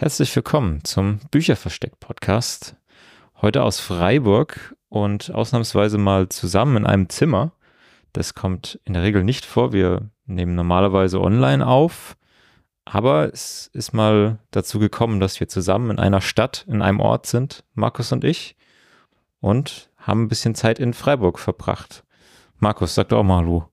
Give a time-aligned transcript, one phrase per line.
[0.00, 2.76] Herzlich willkommen zum Bücherversteck-Podcast.
[3.42, 7.50] Heute aus Freiburg und ausnahmsweise mal zusammen in einem Zimmer.
[8.12, 9.72] Das kommt in der Regel nicht vor.
[9.72, 12.16] Wir nehmen normalerweise online auf.
[12.84, 17.26] Aber es ist mal dazu gekommen, dass wir zusammen in einer Stadt, in einem Ort
[17.26, 18.54] sind, Markus und ich,
[19.40, 22.04] und haben ein bisschen Zeit in Freiburg verbracht.
[22.58, 23.68] Markus, sag doch auch mal Hallo.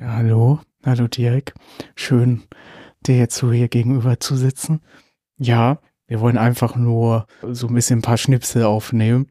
[0.00, 0.60] Ja, hallo.
[0.84, 1.54] Hallo Dirk.
[1.94, 2.42] Schön,
[3.06, 4.80] dir jetzt so hier gegenüber zu sitzen.
[5.42, 9.30] Ja, wir wollen einfach nur so ein bisschen ein paar Schnipsel aufnehmen.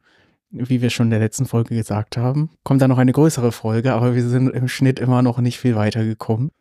[0.50, 2.50] Wie wir schon in der letzten Folge gesagt haben.
[2.66, 5.78] Kommt da noch eine größere Folge, aber wir sind im Schnitt immer noch nicht viel
[5.78, 6.52] weitergekommen.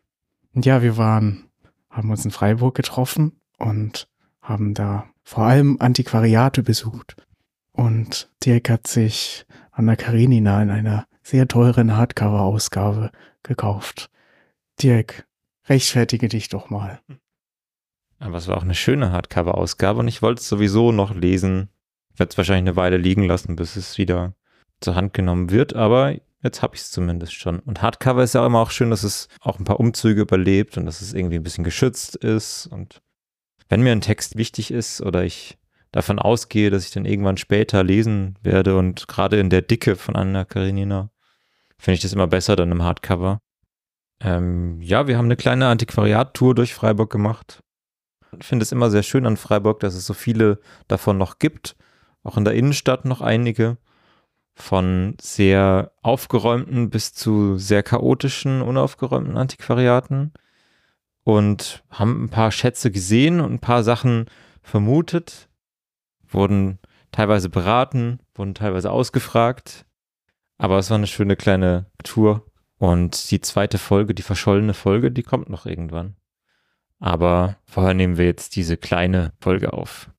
[0.53, 1.49] Und ja, wir waren,
[1.89, 4.07] haben uns in Freiburg getroffen und
[4.41, 7.17] haben da vor allem Antiquariate besucht.
[7.73, 13.11] Und Dirk hat sich Anna Karenina in einer sehr teuren Hardcover-Ausgabe
[13.43, 14.09] gekauft.
[14.81, 15.27] Dirk,
[15.67, 17.01] rechtfertige dich doch mal.
[18.21, 21.69] Aber es war auch eine schöne Hardcover-Ausgabe und ich wollte es sowieso noch lesen.
[22.13, 24.35] Ich werde es wahrscheinlich eine Weile liegen lassen, bis es wieder
[24.79, 27.59] zur Hand genommen wird, aber jetzt habe ich es zumindest schon.
[27.59, 30.85] Und Hardcover ist ja immer auch schön, dass es auch ein paar Umzüge überlebt und
[30.85, 32.67] dass es irgendwie ein bisschen geschützt ist.
[32.67, 33.01] Und
[33.69, 35.57] wenn mir ein Text wichtig ist oder ich
[35.91, 40.15] davon ausgehe, dass ich dann irgendwann später lesen werde und gerade in der Dicke von
[40.15, 41.09] Anna Karenina
[41.79, 43.41] finde ich das immer besser dann im Hardcover.
[44.19, 47.63] Ähm, ja, wir haben eine kleine Antiquariat-Tour durch Freiburg gemacht.
[48.39, 51.75] Ich finde es immer sehr schön an Freiburg, dass es so viele davon noch gibt.
[52.23, 53.77] Auch in der Innenstadt noch einige.
[54.53, 60.33] Von sehr aufgeräumten bis zu sehr chaotischen, unaufgeräumten Antiquariaten.
[61.23, 64.25] Und haben ein paar Schätze gesehen und ein paar Sachen
[64.61, 65.49] vermutet.
[66.27, 66.79] Wurden
[67.11, 69.85] teilweise beraten, wurden teilweise ausgefragt.
[70.57, 72.45] Aber es war eine schöne kleine Tour.
[72.77, 76.15] Und die zweite Folge, die verschollene Folge, die kommt noch irgendwann.
[77.01, 80.09] Aber vorher nehmen wir jetzt diese kleine Folge auf.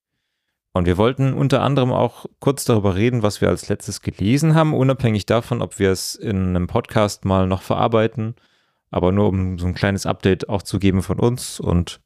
[0.72, 4.74] Und wir wollten unter anderem auch kurz darüber reden, was wir als letztes gelesen haben,
[4.74, 8.34] unabhängig davon, ob wir es in einem Podcast mal noch verarbeiten,
[8.90, 12.00] aber nur um so ein kleines Update auch zu geben von uns und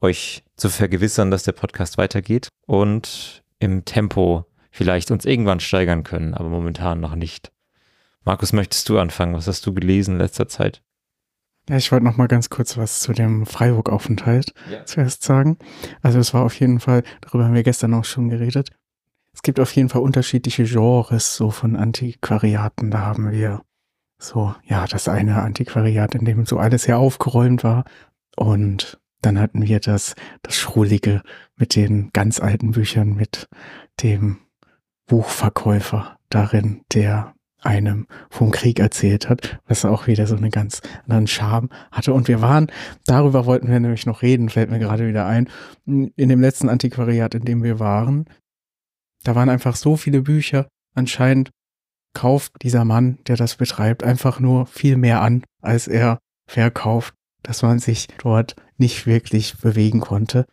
[0.00, 6.34] euch zu vergewissern, dass der Podcast weitergeht und im Tempo vielleicht uns irgendwann steigern können,
[6.34, 7.52] aber momentan noch nicht.
[8.24, 9.34] Markus, möchtest du anfangen?
[9.34, 10.82] Was hast du gelesen in letzter Zeit?
[11.68, 14.84] Ja, ich wollte noch mal ganz kurz was zu dem Freiburg-Aufenthalt ja.
[14.84, 15.58] zuerst sagen.
[16.02, 18.70] Also es war auf jeden Fall, darüber haben wir gestern auch schon geredet.
[19.32, 22.90] Es gibt auf jeden Fall unterschiedliche Genres so von Antiquariaten.
[22.90, 23.62] Da haben wir
[24.18, 27.84] so, ja, das eine Antiquariat, in dem so alles sehr aufgeräumt war.
[28.36, 31.22] Und dann hatten wir das, das Schrulige
[31.56, 33.48] mit den ganz alten Büchern, mit
[34.02, 34.38] dem
[35.06, 41.26] Buchverkäufer darin, der einem vom Krieg erzählt hat, was auch wieder so einen ganz anderen
[41.26, 42.12] Charme hatte.
[42.12, 42.68] Und wir waren,
[43.06, 45.48] darüber wollten wir nämlich noch reden, fällt mir gerade wieder ein,
[45.86, 48.26] in dem letzten Antiquariat, in dem wir waren.
[49.24, 50.68] Da waren einfach so viele Bücher.
[50.94, 51.50] Anscheinend
[52.14, 57.62] kauft dieser Mann, der das betreibt, einfach nur viel mehr an, als er verkauft, dass
[57.62, 60.46] man sich dort nicht wirklich bewegen konnte.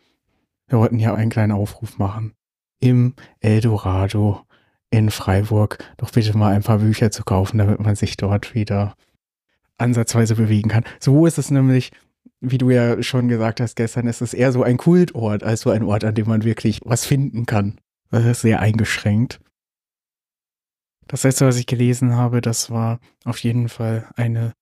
[0.68, 2.34] Wir wollten ja einen kleinen Aufruf machen.
[2.80, 4.42] Im Eldorado
[4.90, 8.94] in Freiburg doch bitte mal ein paar Bücher zu kaufen, damit man sich dort wieder
[9.76, 10.84] ansatzweise bewegen kann.
[10.98, 11.90] So ist es nämlich,
[12.40, 15.70] wie du ja schon gesagt hast gestern, ist es eher so ein Kultort als so
[15.70, 17.78] ein Ort, an dem man wirklich was finden kann.
[18.10, 19.40] Das ist sehr eingeschränkt.
[21.06, 24.52] Das letzte, was ich gelesen habe, das war auf jeden Fall eine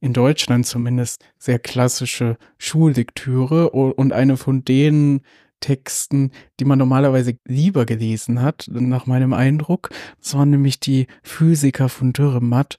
[0.00, 5.22] in Deutschland zumindest sehr klassische Schullektüre und eine von denen
[5.64, 6.30] Texten,
[6.60, 9.88] die man normalerweise lieber gelesen hat, nach meinem Eindruck.
[10.20, 12.76] Das waren nämlich die Physiker von Dürrematt.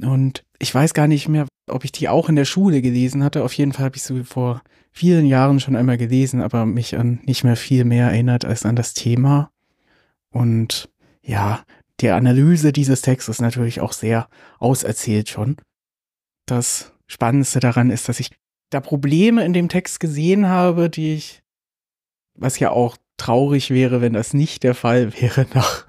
[0.00, 3.42] Und ich weiß gar nicht mehr, ob ich die auch in der Schule gelesen hatte.
[3.42, 4.62] Auf jeden Fall habe ich sie vor
[4.92, 8.76] vielen Jahren schon einmal gelesen, aber mich an nicht mehr viel mehr erinnert als an
[8.76, 9.50] das Thema.
[10.30, 10.88] Und
[11.22, 11.64] ja,
[12.00, 14.28] die Analyse dieses Textes ist natürlich auch sehr
[14.60, 15.56] auserzählt schon.
[16.46, 18.30] Das Spannendste daran ist, dass ich
[18.70, 21.42] da Probleme in dem Text gesehen habe, die ich
[22.38, 25.84] was ja auch traurig wäre, wenn das nicht der Fall wäre nach,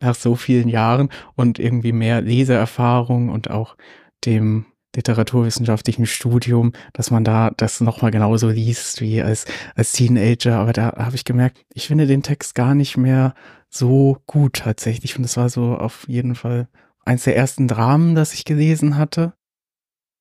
[0.00, 3.76] nach so vielen Jahren und irgendwie mehr Leseerfahrung und auch
[4.24, 4.66] dem
[4.96, 9.44] literaturwissenschaftlichen Studium, dass man da das nochmal genauso liest wie als,
[9.76, 10.58] als Teenager.
[10.58, 13.34] Aber da habe ich gemerkt, ich finde den Text gar nicht mehr
[13.68, 15.16] so gut tatsächlich.
[15.16, 16.68] Und das war so auf jeden Fall
[17.04, 19.34] eins der ersten Dramen, das ich gelesen hatte.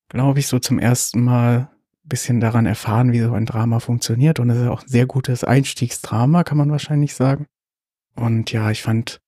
[0.10, 1.70] Glaube ich, so zum ersten Mal
[2.10, 4.40] bisschen daran erfahren, wie so ein Drama funktioniert.
[4.40, 7.46] Und es ist auch ein sehr gutes Einstiegsdrama, kann man wahrscheinlich sagen.
[8.16, 9.22] Und ja, ich fand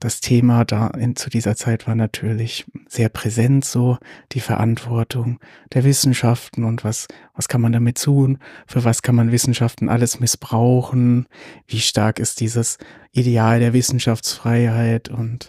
[0.00, 3.98] das Thema da in, zu dieser Zeit war natürlich sehr präsent, so
[4.32, 5.40] die Verantwortung
[5.72, 8.38] der Wissenschaften und was, was kann man damit tun?
[8.66, 11.26] Für was kann man Wissenschaften alles missbrauchen?
[11.66, 12.78] Wie stark ist dieses
[13.10, 15.48] Ideal der Wissenschaftsfreiheit und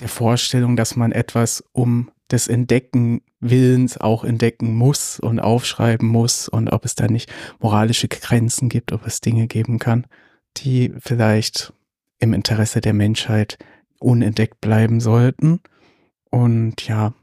[0.00, 6.48] der Vorstellung, dass man etwas um des Entdecken Willens auch entdecken muss und aufschreiben muss
[6.48, 10.06] und ob es da nicht moralische Grenzen gibt, ob es Dinge geben kann,
[10.58, 11.72] die vielleicht
[12.18, 13.58] im Interesse der Menschheit
[13.98, 15.60] unentdeckt bleiben sollten.
[16.30, 17.14] Und ja,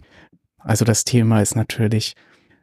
[0.58, 2.16] also das Thema ist natürlich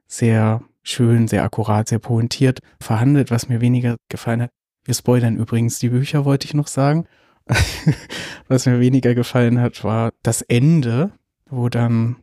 [0.06, 4.50] sehr schön, sehr akkurat, sehr pointiert verhandelt, was mir weniger gefallen hat.
[4.84, 7.06] Wir spoilern übrigens die Bücher, wollte ich noch sagen.
[8.48, 11.12] was mir weniger gefallen hat, war das Ende,
[11.48, 12.16] wo dann,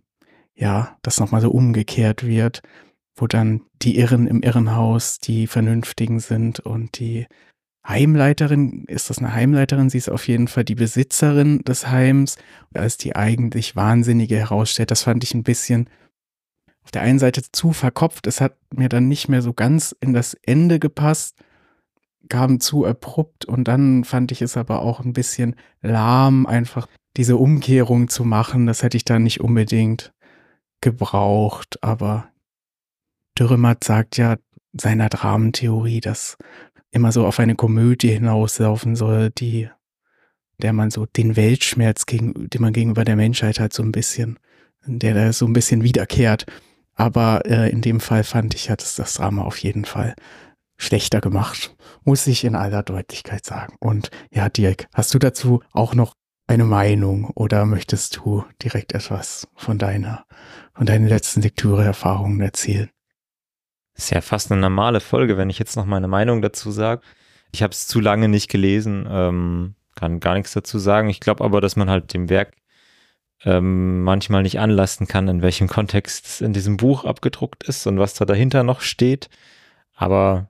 [0.61, 2.61] ja, das nochmal so umgekehrt wird,
[3.15, 7.25] wo dann die Irren im Irrenhaus die Vernünftigen sind und die
[7.85, 9.89] Heimleiterin, ist das eine Heimleiterin?
[9.89, 12.37] Sie ist auf jeden Fall die Besitzerin des Heims,
[12.75, 14.91] als die eigentlich Wahnsinnige herausstellt.
[14.91, 15.89] Das fand ich ein bisschen
[16.83, 18.27] auf der einen Seite zu verkopft.
[18.27, 21.39] Es hat mir dann nicht mehr so ganz in das Ende gepasst,
[22.29, 26.85] kam zu abrupt und dann fand ich es aber auch ein bisschen lahm, einfach
[27.17, 28.67] diese Umkehrung zu machen.
[28.67, 30.13] Das hätte ich dann nicht unbedingt
[30.81, 32.29] gebraucht, aber
[33.37, 34.37] Dürrematt sagt ja
[34.73, 36.37] seiner Dramentheorie, dass
[36.91, 39.69] immer so auf eine Komödie hinauslaufen soll, die,
[40.61, 44.39] der man so den Weltschmerz gegen, den man gegenüber der Menschheit hat, so ein bisschen,
[44.85, 46.45] der da so ein bisschen wiederkehrt.
[46.95, 50.15] Aber äh, in dem Fall fand ich, hat es das Drama auf jeden Fall
[50.77, 53.75] schlechter gemacht, muss ich in aller Deutlichkeit sagen.
[53.79, 56.15] Und ja, Dirk, hast du dazu auch noch
[56.51, 60.25] eine Meinung oder möchtest du direkt etwas von deiner,
[60.73, 62.89] von deinen letzten Lektüre-Erfahrungen erzählen?
[63.95, 67.01] Ist ja fast eine normale Folge, wenn ich jetzt noch meine Meinung dazu sage.
[67.53, 71.09] Ich habe es zu lange nicht gelesen, ähm, kann gar nichts dazu sagen.
[71.09, 72.53] Ich glaube aber, dass man halt dem Werk
[73.45, 77.97] ähm, manchmal nicht anlasten kann, in welchem Kontext es in diesem Buch abgedruckt ist und
[77.97, 79.29] was da dahinter noch steht.
[79.95, 80.49] Aber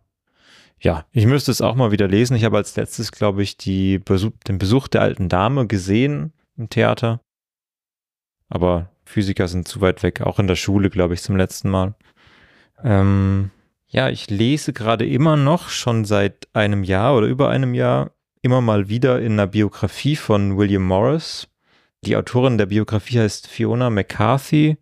[0.81, 2.35] ja, ich müsste es auch mal wieder lesen.
[2.35, 6.69] Ich habe als letztes, glaube ich, die Besuch, den Besuch der alten Dame gesehen im
[6.69, 7.21] Theater.
[8.49, 11.93] Aber Physiker sind zu weit weg, auch in der Schule, glaube ich, zum letzten Mal.
[12.83, 13.51] Ähm,
[13.89, 18.11] ja, ich lese gerade immer noch, schon seit einem Jahr oder über einem Jahr,
[18.41, 21.47] immer mal wieder in einer Biografie von William Morris.
[22.03, 24.77] Die Autorin der Biografie heißt Fiona McCarthy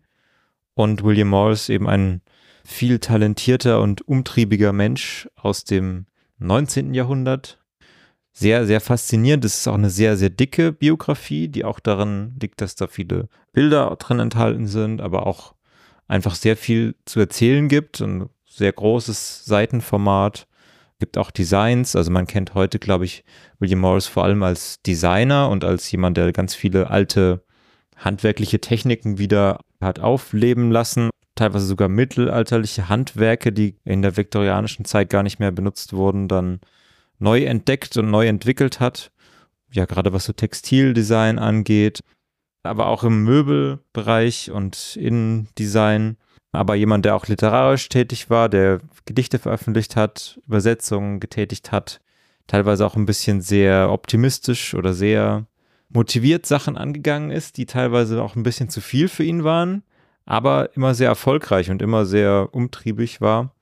[0.72, 2.22] und William Morris eben ein
[2.70, 6.06] viel talentierter und umtriebiger Mensch aus dem
[6.38, 6.94] 19.
[6.94, 7.58] Jahrhundert.
[8.32, 9.44] Sehr, sehr faszinierend.
[9.44, 13.28] Es ist auch eine sehr, sehr dicke Biografie, die auch daran liegt, dass da viele
[13.52, 15.54] Bilder drin enthalten sind, aber auch
[16.06, 18.00] einfach sehr viel zu erzählen gibt.
[18.00, 20.46] Ein sehr großes Seitenformat.
[21.00, 21.96] Gibt auch Designs.
[21.96, 23.24] Also man kennt heute, glaube ich,
[23.58, 27.42] William Morris vor allem als Designer und als jemand, der ganz viele alte
[27.96, 31.10] handwerkliche Techniken wieder hat aufleben lassen.
[31.40, 36.60] Teilweise sogar mittelalterliche Handwerke, die in der viktorianischen Zeit gar nicht mehr benutzt wurden, dann
[37.18, 39.10] neu entdeckt und neu entwickelt hat.
[39.72, 42.02] Ja, gerade was so Textildesign angeht
[42.62, 46.16] aber auch im Möbelbereich und Innendesign.
[46.52, 52.00] Aber jemand, der auch literarisch tätig war, der Gedichte veröffentlicht hat, Übersetzungen getätigt hat,
[52.48, 55.46] teilweise auch ein bisschen sehr optimistisch oder sehr
[55.88, 59.84] motiviert Sachen angegangen ist, die teilweise auch ein bisschen zu viel für ihn waren,
[60.30, 63.54] aber immer sehr erfolgreich und immer sehr umtriebig war.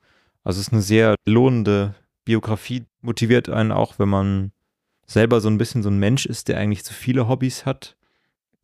[0.43, 1.95] Also es ist eine sehr lohnende
[2.25, 4.51] Biografie, motiviert einen auch, wenn man
[5.05, 7.97] selber so ein bisschen so ein Mensch ist, der eigentlich zu viele Hobbys hat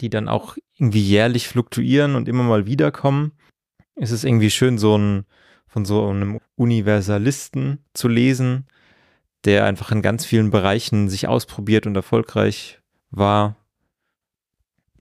[0.01, 3.31] die dann auch irgendwie jährlich fluktuieren und immer mal wiederkommen,
[3.95, 5.25] ist es irgendwie schön, so ein,
[5.67, 8.65] von so einem Universalisten zu lesen,
[9.45, 13.55] der einfach in ganz vielen Bereichen sich ausprobiert und erfolgreich war.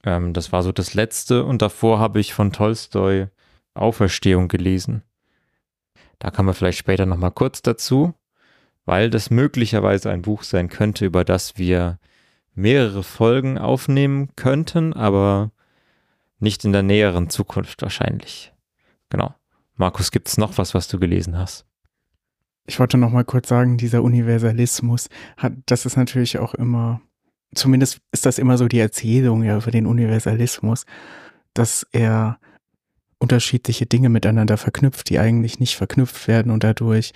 [0.04, 3.28] Ähm, das war so das Letzte und davor habe ich von Tolstoi
[3.74, 5.02] Auferstehung gelesen.
[6.18, 8.14] Da kann man vielleicht später nochmal kurz dazu,
[8.84, 11.98] weil das möglicherweise ein Buch sein könnte, über das wir
[12.54, 15.50] mehrere Folgen aufnehmen könnten, aber
[16.38, 18.52] nicht in der näheren Zukunft wahrscheinlich.
[19.10, 19.34] Genau.
[19.76, 21.66] Markus, gibt es noch was, was du gelesen hast?
[22.66, 27.02] Ich wollte noch mal kurz sagen, dieser Universalismus hat, das ist natürlich auch immer,
[27.54, 30.84] zumindest ist das immer so die Erzählung ja über den Universalismus,
[31.54, 32.38] dass er
[33.18, 37.12] unterschiedliche Dinge miteinander verknüpft, die eigentlich nicht verknüpft werden und dadurch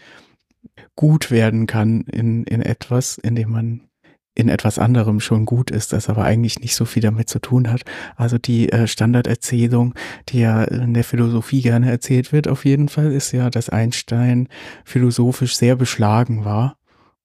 [0.97, 3.89] gut werden kann in, in etwas, indem man
[4.35, 7.71] in etwas anderem schon gut ist, das aber eigentlich nicht so viel damit zu tun
[7.71, 7.83] hat.
[8.15, 9.95] Also die äh, Standarderzählung,
[10.29, 14.49] die ja in der Philosophie gerne erzählt wird, auf jeden Fall, ist ja, dass Einstein
[14.85, 16.77] philosophisch sehr beschlagen war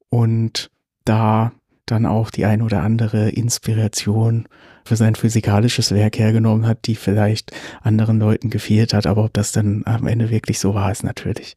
[0.10, 0.72] und
[1.05, 1.51] da
[1.85, 4.47] dann auch die ein oder andere Inspiration
[4.85, 9.05] für sein physikalisches Werk hergenommen hat, die vielleicht anderen Leuten gefehlt hat.
[9.05, 11.55] Aber ob das dann am Ende wirklich so war, ist natürlich.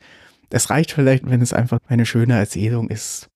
[0.50, 3.28] Es reicht vielleicht, wenn es einfach eine schöne Erzählung ist.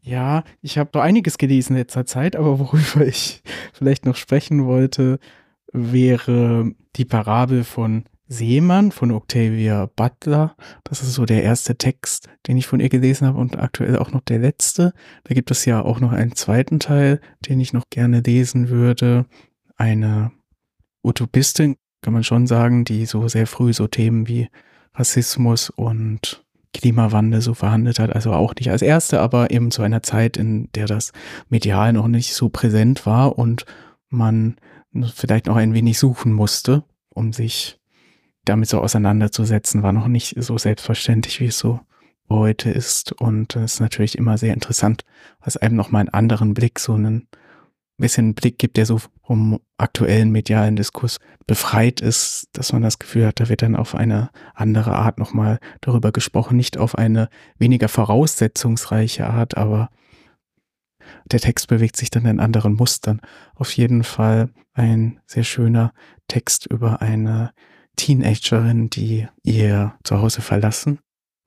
[0.00, 4.66] Ja, ich habe noch einiges gelesen in letzter Zeit, aber worüber ich vielleicht noch sprechen
[4.66, 5.18] wollte,
[5.72, 10.54] wäre die Parabel von Seemann von Octavia Butler.
[10.84, 14.12] Das ist so der erste Text, den ich von ihr gelesen habe und aktuell auch
[14.12, 14.92] noch der letzte.
[15.24, 19.26] Da gibt es ja auch noch einen zweiten Teil, den ich noch gerne lesen würde.
[19.76, 20.32] Eine
[21.02, 24.48] Utopistin, kann man schon sagen, die so sehr früh so Themen wie
[24.94, 26.44] Rassismus und
[26.74, 28.14] Klimawandel so verhandelt hat.
[28.14, 31.12] Also auch nicht als erste, aber eben zu einer Zeit, in der das
[31.48, 33.64] medial noch nicht so präsent war und
[34.10, 34.56] man
[35.14, 37.78] vielleicht noch ein wenig suchen musste, um sich
[38.48, 41.80] damit so auseinanderzusetzen, war noch nicht so selbstverständlich, wie es so
[42.28, 43.12] heute ist.
[43.12, 45.02] Und es ist natürlich immer sehr interessant,
[45.40, 47.28] was einem nochmal einen anderen Blick, so einen
[47.98, 53.26] bisschen Blick gibt, der so vom aktuellen medialen Diskurs befreit ist, dass man das Gefühl
[53.26, 57.28] hat, da wird dann auf eine andere Art nochmal darüber gesprochen, nicht auf eine
[57.58, 59.90] weniger voraussetzungsreiche Art, aber
[61.32, 63.20] der Text bewegt sich dann in anderen Mustern.
[63.54, 65.92] Auf jeden Fall ein sehr schöner
[66.28, 67.52] Text über eine
[67.98, 71.00] Teenagerin, die ihr Zuhause verlassen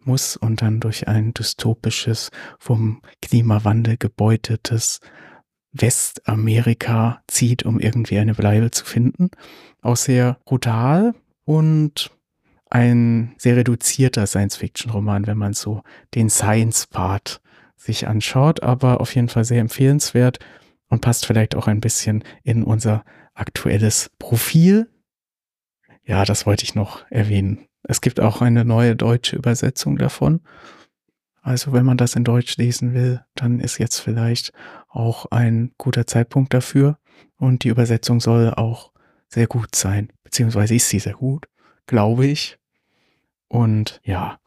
[0.03, 2.29] muss und dann durch ein dystopisches,
[2.60, 5.00] vom Klimawandel gebeutetes
[5.72, 9.29] Westamerika zieht, um irgendwie eine Bleibe zu finden.
[9.81, 11.15] Auch sehr brutal
[11.46, 12.12] und
[12.70, 15.81] ein sehr reduzierter Science-Fiction-Roman, wenn man so
[16.15, 17.41] den Science-Part
[17.75, 20.39] sich anschaut, aber auf jeden Fall sehr empfehlenswert
[20.89, 23.03] und passt vielleicht auch ein bisschen in unser
[23.34, 24.89] aktuelles Profil
[26.03, 27.67] ja, das wollte ich noch erwähnen.
[27.84, 30.41] Es gibt auch eine neue deutsche Übersetzung davon.
[31.41, 34.51] Also wenn man das in Deutsch lesen will, dann ist jetzt vielleicht
[34.88, 37.00] auch ein guter Zeitpunkt dafür.
[37.38, 38.91] Und die Übersetzung soll auch
[39.27, 41.48] sehr gut sein, beziehungsweise ist sie sehr gut,
[41.88, 42.60] glaube ich.
[43.48, 44.39] Und ja,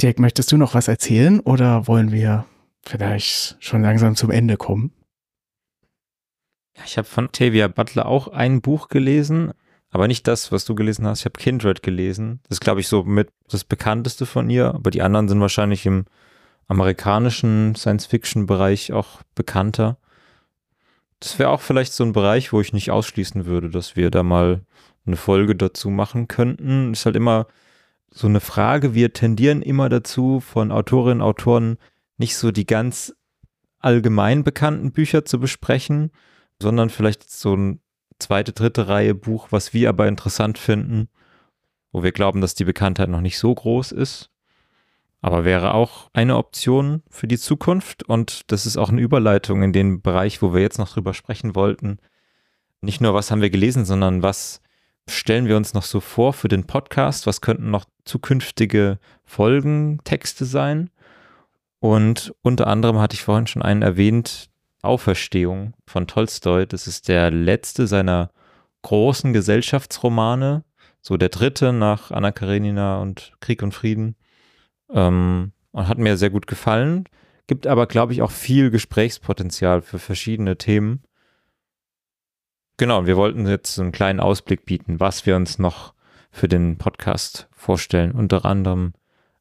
[0.00, 2.46] Dirk, möchtest du noch was erzählen oder wollen wir
[2.84, 4.92] vielleicht schon langsam zum Ende kommen?
[6.84, 9.52] Ich habe von Tavia Butler auch ein Buch gelesen,
[9.96, 11.20] aber nicht das, was du gelesen hast.
[11.20, 12.40] Ich habe Kindred gelesen.
[12.42, 14.74] Das ist, glaube ich, so mit das bekannteste von ihr.
[14.74, 16.04] Aber die anderen sind wahrscheinlich im
[16.68, 19.96] amerikanischen Science-Fiction-Bereich auch bekannter.
[21.18, 24.22] Das wäre auch vielleicht so ein Bereich, wo ich nicht ausschließen würde, dass wir da
[24.22, 24.66] mal
[25.06, 26.92] eine Folge dazu machen könnten.
[26.92, 27.46] Ist halt immer
[28.10, 28.92] so eine Frage.
[28.92, 31.78] Wir tendieren immer dazu, von Autorinnen und Autoren
[32.18, 33.14] nicht so die ganz
[33.78, 36.10] allgemein bekannten Bücher zu besprechen,
[36.60, 37.80] sondern vielleicht so ein
[38.18, 41.08] zweite, dritte Reihe Buch, was wir aber interessant finden,
[41.92, 44.30] wo wir glauben, dass die Bekanntheit noch nicht so groß ist.
[45.20, 48.02] Aber wäre auch eine Option für die Zukunft.
[48.04, 51.54] Und das ist auch eine Überleitung in den Bereich, wo wir jetzt noch drüber sprechen
[51.54, 51.98] wollten.
[52.80, 54.60] Nicht nur, was haben wir gelesen, sondern was
[55.08, 57.26] stellen wir uns noch so vor für den Podcast?
[57.26, 60.90] Was könnten noch zukünftige Folgentexte sein?
[61.80, 64.50] Und unter anderem hatte ich vorhin schon einen erwähnt,
[64.86, 66.66] Auferstehung von Tolstoi.
[66.66, 68.30] Das ist der letzte seiner
[68.82, 70.64] großen Gesellschaftsromane,
[71.00, 74.16] so der dritte nach Anna Karenina und Krieg und Frieden.
[74.90, 77.04] Ähm, und hat mir sehr gut gefallen.
[77.46, 81.02] Gibt aber, glaube ich, auch viel Gesprächspotenzial für verschiedene Themen.
[82.76, 85.94] Genau, wir wollten jetzt einen kleinen Ausblick bieten, was wir uns noch
[86.30, 88.12] für den Podcast vorstellen.
[88.12, 88.92] Unter anderem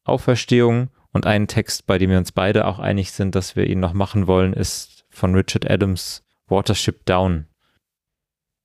[0.06, 3.80] Auferstehung und einen Text, bei dem wir uns beide auch einig sind, dass wir ihn
[3.80, 7.48] noch machen wollen, ist von Richard Adams Watership Down.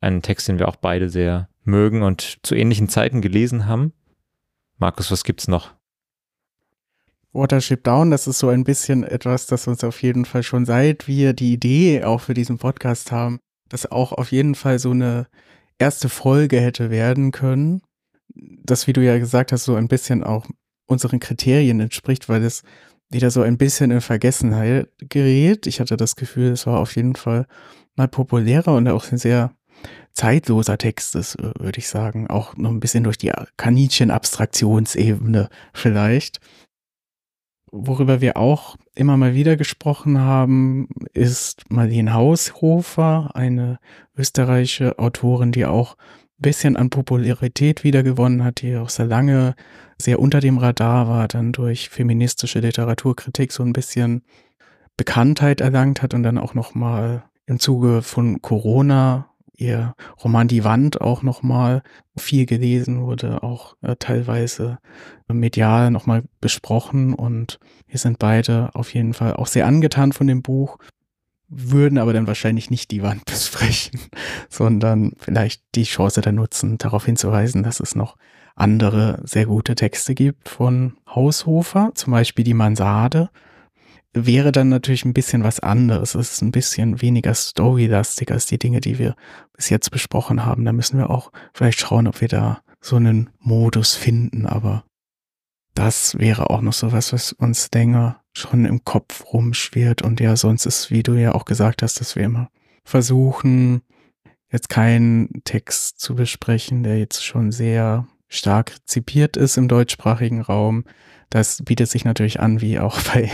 [0.00, 3.92] Einen Text, den wir auch beide sehr mögen und zu ähnlichen Zeiten gelesen haben.
[4.78, 5.74] Markus, was gibt's noch?
[7.32, 11.06] Watership Down, das ist so ein bisschen etwas, das uns auf jeden Fall schon seit
[11.06, 13.38] wir die Idee auch für diesen Podcast haben,
[13.68, 15.28] das auch auf jeden Fall so eine
[15.78, 17.82] erste Folge hätte werden können.
[18.34, 20.46] Das, wie du ja gesagt hast, so ein bisschen auch
[20.86, 22.62] unseren Kriterien entspricht, weil es
[23.10, 25.66] wieder so ein bisschen in Vergessenheit gerät.
[25.66, 27.46] Ich hatte das Gefühl, es war auf jeden Fall
[27.96, 29.54] mal populärer und auch ein sehr
[30.12, 32.28] zeitloser Text ist, äh, würde ich sagen.
[32.28, 36.40] Auch noch ein bisschen durch die Kaninchen-Abstraktionsebene vielleicht.
[37.72, 43.78] Worüber wir auch immer mal wieder gesprochen haben, ist Marlene Haushofer, eine
[44.16, 45.96] österreichische Autorin, die auch
[46.40, 49.54] bisschen an Popularität wiedergewonnen hat, die auch sehr lange
[49.98, 54.22] sehr unter dem Radar war, dann durch feministische Literaturkritik so ein bisschen
[54.96, 59.30] Bekanntheit erlangt hat und dann auch noch mal im Zuge von Corona
[59.60, 59.94] ihr
[60.24, 61.82] Roman Die Wand auch noch mal
[62.16, 64.78] viel gelesen wurde, auch äh, teilweise
[65.28, 70.26] medial noch mal besprochen und wir sind beide auf jeden Fall auch sehr angetan von
[70.26, 70.78] dem Buch
[71.50, 74.00] würden aber dann wahrscheinlich nicht die Wand besprechen,
[74.48, 78.16] sondern vielleicht die Chance dann nutzen, darauf hinzuweisen, dass es noch
[78.54, 83.30] andere sehr gute Texte gibt von Haushofer, zum Beispiel die Mansarde,
[84.12, 86.14] wäre dann natürlich ein bisschen was anderes.
[86.14, 89.14] Es ist ein bisschen weniger storylastig als die Dinge, die wir
[89.54, 90.64] bis jetzt besprochen haben.
[90.64, 94.84] Da müssen wir auch vielleicht schauen, ob wir da so einen Modus finden, aber
[95.74, 100.02] das wäre auch noch so was, was uns länger schon im Kopf rumschwirrt.
[100.02, 102.50] Und ja, sonst ist, wie du ja auch gesagt hast, dass wir immer
[102.84, 103.82] versuchen,
[104.50, 110.84] jetzt keinen Text zu besprechen, der jetzt schon sehr stark rezipiert ist im deutschsprachigen Raum.
[111.30, 113.30] Das bietet sich natürlich an, wie auch bei,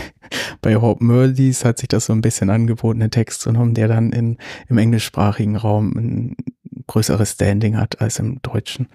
[0.61, 3.89] bei Hope Merleys hat sich das so ein bisschen angeboten, einen Text zu nehmen, der
[3.89, 4.39] dann in,
[4.69, 6.37] im englischsprachigen Raum ein
[6.87, 8.89] größeres Standing hat als im Deutschen.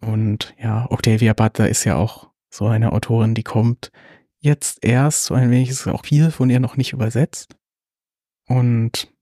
[0.00, 3.92] Und ja, Octavia Butler ist ja auch so eine Autorin, die kommt
[4.38, 7.56] jetzt erst, so ein wenig ist auch viel von ihr noch nicht übersetzt
[8.48, 9.12] und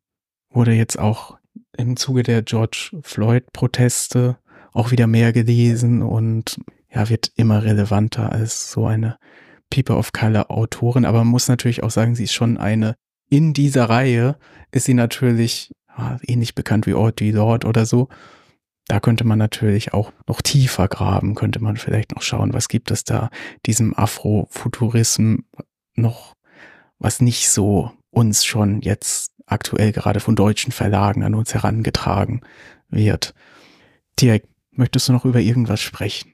[0.50, 1.38] wurde jetzt auch
[1.76, 4.38] im Zuge der George Floyd-Proteste
[4.72, 6.60] auch wieder mehr gelesen und
[6.92, 9.18] ja, wird immer relevanter als so eine
[9.70, 11.04] People of Color Autorin.
[11.04, 12.96] Aber man muss natürlich auch sagen, sie ist schon eine,
[13.28, 14.36] in dieser Reihe
[14.70, 18.08] ist sie natürlich ja, ähnlich bekannt wie Audrey Lord oder so.
[18.86, 22.90] Da könnte man natürlich auch noch tiefer graben, könnte man vielleicht noch schauen, was gibt
[22.90, 23.30] es da
[23.64, 25.40] diesem Afrofuturismus
[25.94, 26.34] noch,
[26.98, 32.42] was nicht so uns schon jetzt aktuell gerade von deutschen Verlagen an uns herangetragen
[32.88, 33.34] wird.
[34.20, 36.32] Dirk, möchtest du noch über irgendwas sprechen?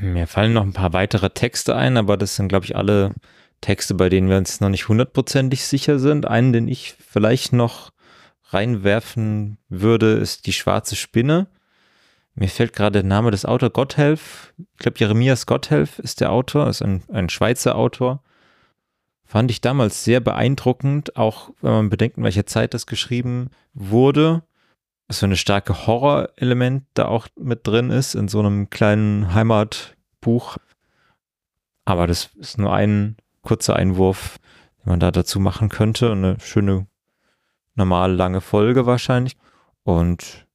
[0.00, 3.14] Mir fallen noch ein paar weitere Texte ein, aber das sind, glaube ich, alle
[3.60, 6.26] Texte, bei denen wir uns noch nicht hundertprozentig sicher sind.
[6.26, 7.92] Einen, den ich vielleicht noch
[8.52, 11.48] reinwerfen würde, ist die schwarze Spinne.
[12.34, 14.54] Mir fällt gerade der Name des Autors, Gotthelf.
[14.58, 18.22] Ich glaube, Jeremias Gotthelf ist der Autor, ist ein, ein Schweizer Autor.
[19.24, 24.42] Fand ich damals sehr beeindruckend, auch wenn man bedenkt, in welcher Zeit das geschrieben wurde.
[25.08, 30.56] So eine starke Horrorelement da auch mit drin ist in so einem kleinen Heimatbuch.
[31.84, 34.38] Aber das ist nur ein kurzer Einwurf,
[34.78, 36.12] den man da dazu machen könnte.
[36.12, 36.86] Eine schöne
[37.74, 39.36] normal lange Folge wahrscheinlich.
[39.82, 40.46] Und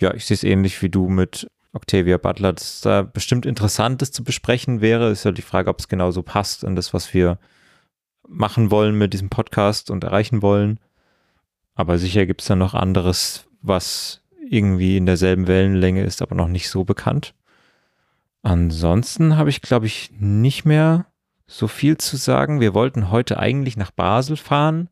[0.00, 4.24] ja, ich sehe es ähnlich wie du mit Octavia Butler, dass da bestimmt Interessantes zu
[4.24, 5.10] besprechen wäre.
[5.10, 7.38] Ist ja die Frage, ob es genauso passt an das, was wir
[8.28, 10.80] machen wollen mit diesem Podcast und erreichen wollen.
[11.74, 16.48] Aber sicher gibt es da noch anderes, was irgendwie in derselben Wellenlänge ist, aber noch
[16.48, 17.34] nicht so bekannt.
[18.42, 21.06] Ansonsten habe ich, glaube ich, nicht mehr
[21.46, 22.60] so viel zu sagen.
[22.60, 24.88] Wir wollten heute eigentlich nach Basel fahren.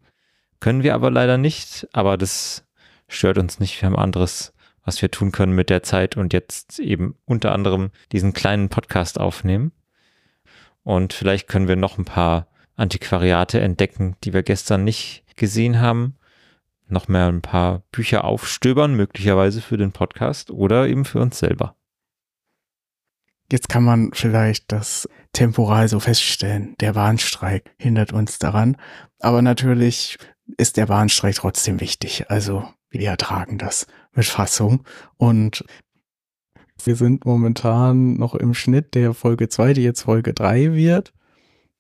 [0.65, 2.65] Können wir aber leider nicht, aber das
[3.07, 3.83] stört uns nicht.
[3.83, 7.91] Wir haben anderes, was wir tun können mit der Zeit und jetzt eben unter anderem
[8.13, 9.73] diesen kleinen Podcast aufnehmen.
[10.83, 16.17] Und vielleicht können wir noch ein paar Antiquariate entdecken, die wir gestern nicht gesehen haben.
[16.89, 21.77] Noch mehr ein paar Bücher aufstöbern, möglicherweise für den Podcast oder eben für uns selber.
[23.53, 26.75] Jetzt kann man vielleicht das temporal so feststellen.
[26.81, 28.79] Der Bahnstreik hindert uns daran.
[29.21, 30.17] Aber natürlich
[30.57, 32.31] ist der Bahnstreik trotzdem wichtig.
[32.31, 34.85] Also wir ertragen das mit Fassung.
[35.17, 35.65] Und
[36.85, 41.13] wir sind momentan noch im Schnitt der Folge 2, die jetzt Folge 3 wird.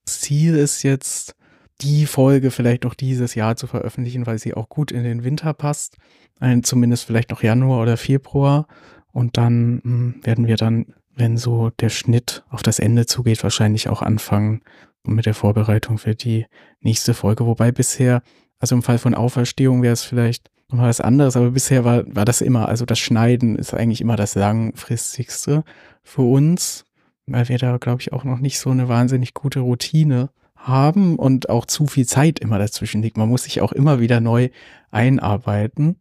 [0.06, 1.34] Ziel ist jetzt,
[1.80, 5.52] die Folge vielleicht noch dieses Jahr zu veröffentlichen, weil sie auch gut in den Winter
[5.54, 5.96] passt.
[6.38, 8.66] Ein, zumindest vielleicht noch Januar oder Februar.
[9.12, 13.42] Und dann mh, hm, werden wir dann, wenn so der Schnitt auf das Ende zugeht,
[13.42, 14.62] wahrscheinlich auch anfangen
[15.06, 16.46] mit der Vorbereitung für die
[16.80, 17.46] nächste Folge.
[17.46, 18.22] Wobei bisher
[18.64, 22.24] also im Fall von Auferstehung wäre es vielleicht nochmal was anderes, aber bisher war, war
[22.24, 25.64] das immer, also das Schneiden ist eigentlich immer das langfristigste
[26.02, 26.86] für uns,
[27.26, 31.50] weil wir da, glaube ich, auch noch nicht so eine wahnsinnig gute Routine haben und
[31.50, 33.18] auch zu viel Zeit immer dazwischen liegt.
[33.18, 34.48] Man muss sich auch immer wieder neu
[34.90, 35.98] einarbeiten,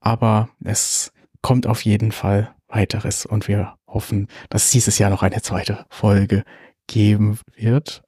[0.00, 1.12] aber es
[1.42, 5.84] kommt auf jeden Fall weiteres und wir hoffen, dass es dieses Jahr noch eine zweite
[5.90, 6.42] Folge
[6.86, 8.02] geben wird.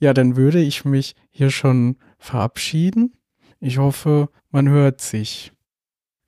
[0.00, 3.16] Ja, dann würde ich mich hier schon verabschieden.
[3.60, 5.52] Ich hoffe, man hört sich.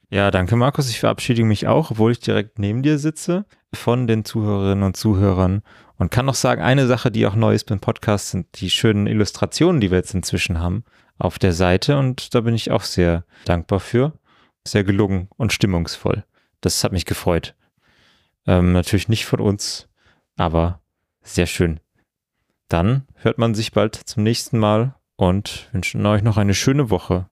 [0.09, 0.89] Ja, danke Markus.
[0.89, 5.63] Ich verabschiede mich auch, obwohl ich direkt neben dir sitze, von den Zuhörerinnen und Zuhörern.
[5.99, 9.07] Und kann noch sagen, eine Sache, die auch neu ist beim Podcast, sind die schönen
[9.07, 10.85] Illustrationen, die wir jetzt inzwischen haben
[11.19, 11.99] auf der Seite.
[11.99, 14.13] Und da bin ich auch sehr dankbar für.
[14.67, 16.25] Sehr gelungen und stimmungsvoll.
[16.61, 17.55] Das hat mich gefreut.
[18.47, 19.89] Ähm, natürlich nicht von uns,
[20.37, 20.81] aber
[21.23, 21.81] sehr schön.
[22.69, 27.29] Dann hört man sich bald zum nächsten Mal und wünschen euch noch eine schöne Woche.